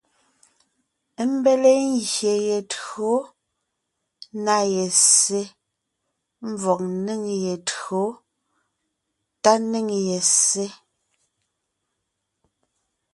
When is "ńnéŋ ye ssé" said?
9.61-10.65